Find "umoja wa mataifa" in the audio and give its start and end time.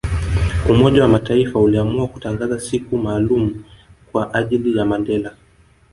0.69-1.59